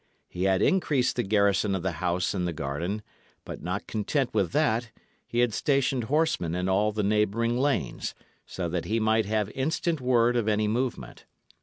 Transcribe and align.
He 0.27 0.45
had 0.45 0.63
increased 0.63 1.15
the 1.15 1.21
garrison 1.21 1.75
of 1.75 1.83
the 1.83 1.91
house 2.01 2.33
in 2.33 2.45
the 2.45 2.53
garden; 2.53 3.03
but 3.45 3.61
not 3.61 3.85
content 3.85 4.33
with 4.33 4.51
that, 4.51 4.89
he 5.27 5.41
had 5.41 5.53
stationed 5.53 6.05
horsemen 6.05 6.55
in 6.55 6.67
all 6.67 6.91
the 6.91 7.03
neighbouring 7.03 7.55
lanes, 7.55 8.15
so 8.47 8.67
that 8.67 8.85
he 8.85 8.99
might 8.99 9.27
have 9.27 9.51
instant 9.51 10.01
word 10.01 10.35
of 10.35 10.47
any 10.47 10.67
movement. 10.67 11.25